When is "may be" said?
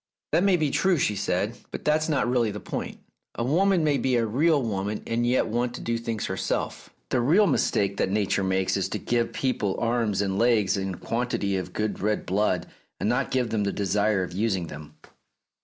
0.43-0.71, 3.83-4.15